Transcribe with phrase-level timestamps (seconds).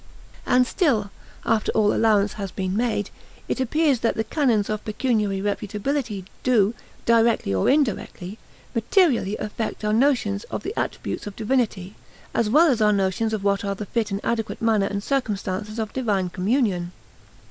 [0.47, 1.11] And still,
[1.45, 3.11] after all allowance has been made,
[3.47, 6.73] it appears that the canons of pecuniary reputability do,
[7.05, 8.39] directly or indirectly,
[8.73, 11.93] materially affect our notions of the attributes of divinity,
[12.33, 15.77] as well as our notions of what are the fit and adequate manner and circumstances
[15.77, 16.93] of divine communion.